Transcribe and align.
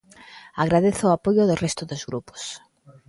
Agradezo 0.63 1.03
o 1.07 1.15
apoio 1.17 1.43
do 1.49 1.59
resto 1.63 1.83
dos 1.89 2.03
grupos. 2.09 2.41